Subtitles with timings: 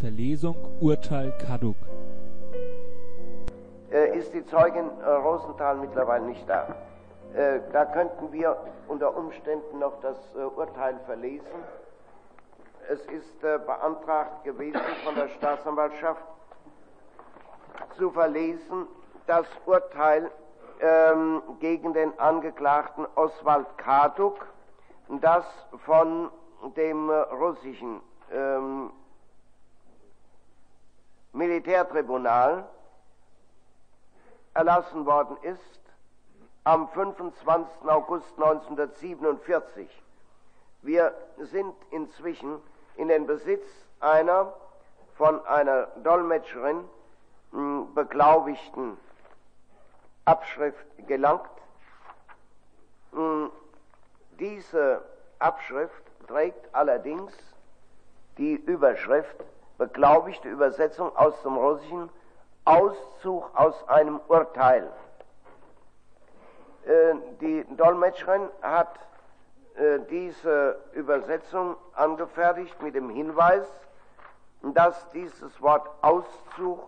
[0.00, 1.76] Verlesung Urteil Kaduk.
[3.92, 6.74] Äh, ist die Zeugin äh, Rosenthal mittlerweile nicht da.
[7.34, 8.56] Äh, da könnten wir
[8.88, 10.16] unter Umständen noch das
[10.56, 11.46] Urteil verlesen.
[12.88, 16.22] Es ist beantragt gewesen von der Staatsanwaltschaft
[17.98, 18.86] zu verlesen
[19.26, 20.30] das Urteil
[20.80, 24.46] ähm, gegen den Angeklagten Oswald Kaduk,
[25.20, 25.44] das
[25.84, 26.30] von
[26.74, 28.00] dem russischen
[28.32, 28.90] ähm,
[31.32, 32.68] Militärtribunal
[34.54, 35.80] erlassen worden ist
[36.64, 37.88] am 25.
[37.88, 39.88] August 1947.
[40.82, 42.60] Wir sind inzwischen
[42.96, 43.64] in den Besitz
[44.00, 44.52] einer
[45.16, 46.84] von einer Dolmetscherin
[47.52, 48.96] hm, beglaubigten
[50.24, 51.50] Abschrift gelangt.
[53.12, 53.50] Hm,
[54.38, 55.02] diese
[55.38, 57.32] Abschrift trägt allerdings
[58.38, 59.36] die Überschrift
[59.80, 62.10] beglaubigte Übersetzung aus dem Russischen
[62.66, 64.86] Auszug aus einem Urteil.
[66.84, 68.94] Äh, die Dolmetscherin hat
[69.76, 73.66] äh, diese Übersetzung angefertigt mit dem Hinweis,
[74.60, 76.80] dass dieses Wort Auszug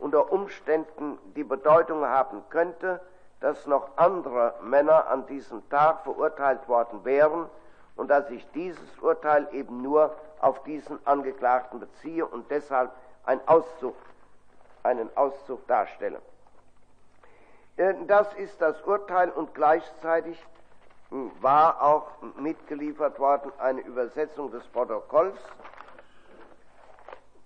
[0.00, 3.00] unter Umständen die Bedeutung haben könnte,
[3.38, 7.48] dass noch andere Männer an diesem Tag verurteilt worden wären
[7.96, 12.90] und dass ich dieses Urteil eben nur auf diesen Angeklagten beziehe und deshalb
[13.24, 13.94] ein Auszug,
[14.82, 16.20] einen Auszug darstelle.
[17.76, 20.38] Äh, das ist das Urteil und gleichzeitig
[21.10, 25.38] hm, war auch mitgeliefert worden eine Übersetzung des Protokolls.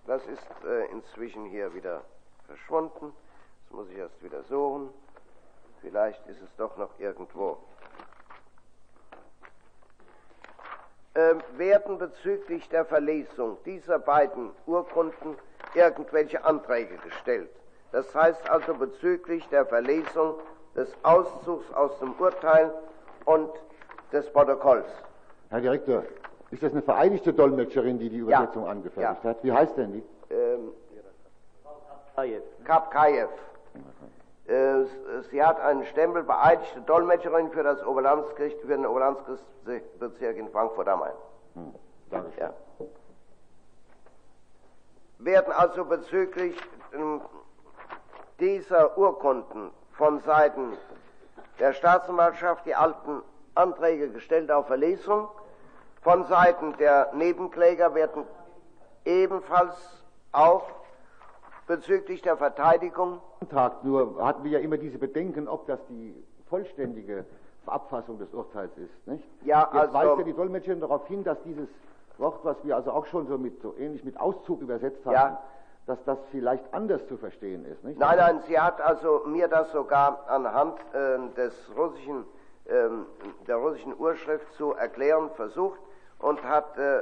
[0.07, 2.03] Das ist äh, inzwischen hier wieder
[2.47, 3.13] verschwunden.
[3.65, 4.91] Das muss ich erst wieder suchen.
[5.81, 7.59] Vielleicht ist es doch noch irgendwo.
[11.06, 11.06] Äh,
[11.57, 15.37] werden bezüglich der Verlesung dieser beiden Urkunden
[15.75, 17.51] irgendwelche Anträge gestellt.
[17.93, 20.35] Das heißt also bezüglich der Verlesung
[20.75, 22.73] des Auszugs aus dem Urteil
[23.25, 23.51] und
[24.13, 24.87] des Protokolls.
[25.49, 26.05] Herr Direktor,
[26.51, 28.71] ist das eine vereinigte Dolmetscherin, die die Übersetzung ja.
[28.71, 29.31] angefertigt ja.
[29.31, 29.43] hat?
[29.43, 30.03] Wie heißt denn die?
[30.35, 30.73] Ähm,
[32.65, 33.25] Kapkajew.
[33.25, 33.79] Äh,
[35.31, 41.01] sie hat einen Stempel beeidigte Dolmetscherin für das Oberlandesgericht, für den Oberlandesgerichtsbezirk in Frankfurt am
[41.01, 41.13] Main.
[41.55, 41.75] Hm,
[42.11, 42.41] Dankeschön.
[42.41, 42.55] Ja.
[45.19, 46.57] Werden also bezüglich
[46.93, 47.21] ähm,
[48.39, 50.77] dieser Urkunden von Seiten
[51.59, 53.23] der Staatsanwaltschaft die alten
[53.55, 55.29] Anträge gestellt auf Verlesung.
[56.03, 58.25] Von Seiten der Nebenkläger werden
[59.05, 59.75] ebenfalls
[60.33, 60.71] auch
[61.67, 63.21] bezüglich der Verteidigung.
[63.83, 66.15] Nur hatten wir ja immer diese Bedenken, ob das die
[66.49, 67.25] vollständige
[67.67, 69.07] Abfassung des Urteils ist.
[69.07, 69.25] Nicht?
[69.45, 71.69] Ja, Jetzt also, weist ja die Dolmetscherin darauf hin, dass dieses
[72.19, 75.43] Wort, was wir also auch schon so, mit, so ähnlich mit Auszug übersetzt haben, ja.
[75.87, 77.83] dass das vielleicht anders zu verstehen ist.
[77.85, 77.99] Nicht?
[77.99, 82.25] Nein, nein, sie hat also mir das sogar anhand äh, des russischen,
[82.67, 82.89] äh,
[83.47, 85.81] der russischen Urschrift zu erklären versucht
[86.19, 87.01] und hat, äh,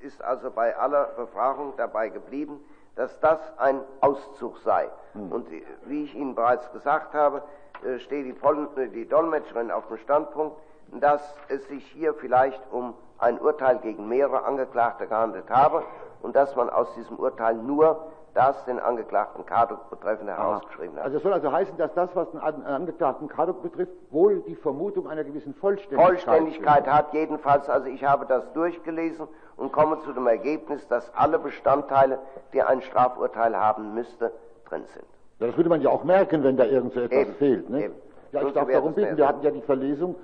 [0.00, 2.64] ist also bei aller Befragung dabei geblieben,
[2.96, 4.88] dass das ein Auszug sei.
[5.12, 5.32] Hm.
[5.32, 5.46] Und
[5.84, 7.42] wie ich Ihnen bereits gesagt habe,
[7.84, 10.56] äh, steht die, Pol die Dolmetscherin auf dem Standpunkt,
[10.92, 15.84] dass es sich hier vielleicht um ein Urteil gegen mehrere Angeklagte gehandelt habe
[16.22, 21.04] und dass man aus diesem Urteil nur das den Angeklagten Karduk betreffend herausgeschrieben hat.
[21.04, 25.08] Also es soll also heißen, dass das, was den Angeklagten Karduk betrifft, wohl die Vermutung
[25.08, 27.12] einer gewissen Vollständigkeit, Vollständigkeit hat.
[27.12, 29.26] Jedenfalls, also ich habe das durchgelesen
[29.56, 32.18] und komme zu dem Ergebnis, dass alle Bestandteile,
[32.52, 34.32] die ein Strafurteil haben müsste,
[34.68, 35.06] drin sind.
[35.40, 37.70] Ja, das würde man ja auch merken, wenn da irgend so etwas eben, fehlt.
[37.70, 37.84] Ne?
[37.84, 37.94] Eben.
[38.32, 40.14] Ja, ich darf darum bitten, wir hatten ja die Verlesung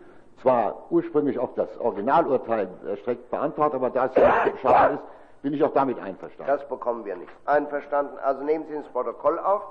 [0.42, 5.02] zwar ursprünglich auf das Originalurteil erstreckt beantragt, aber da es ja nicht beschaffen ist,
[5.42, 6.52] bin ich auch damit einverstanden.
[6.52, 7.32] Das bekommen wir nicht.
[7.44, 8.18] Einverstanden.
[8.18, 9.62] Also nehmen Sie ins Protokoll auf,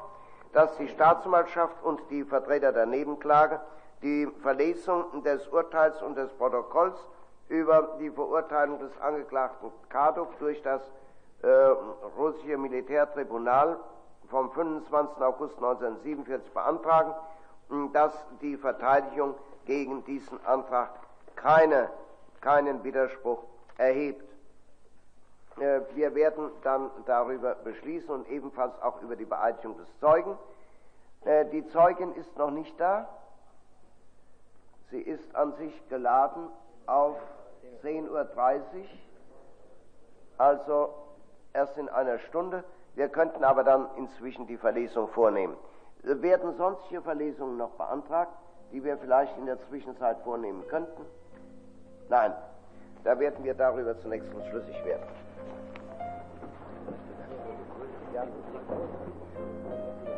[0.54, 3.60] dass die Staatsanwaltschaft und die Vertreter der Nebenklage
[4.02, 6.98] die Verlesung des Urteils und des Protokolls
[7.50, 10.82] über die Verurteilung des Angeklagten Kaduk durch das
[11.42, 11.48] äh,
[12.18, 13.78] russische Militärtribunal
[14.30, 15.22] vom 25.
[15.22, 17.14] August 1947 beantragen,
[17.94, 19.36] dass die Verteidigung
[19.66, 20.90] gegen diesen Antrag
[21.36, 21.90] keine,
[22.42, 23.44] keinen Widerspruch
[23.78, 24.24] erhebt.
[25.60, 30.38] Äh, wir werden dann darüber beschließen und ebenfalls auch über die Beeidigung des Zeugen.
[31.24, 33.08] Äh, die Zeugin ist noch nicht da.
[34.92, 36.50] Sie ist an sich geladen
[36.86, 37.18] auf
[37.84, 38.28] 10.30 Uhr,
[40.38, 40.94] also
[41.54, 42.64] erst in einer Stunde.
[42.94, 45.58] Wir könnten aber dann inzwischen die Verlesung vornehmen.
[46.04, 48.32] Werden sonstige Verlesungen noch beantragt,
[48.72, 51.06] die wir vielleicht in der Zwischenzeit vornehmen könnten?
[52.10, 52.34] Nein,
[53.04, 55.04] da werden wir darüber zunächst uns schlüssig werden.
[58.26, 60.15] I'm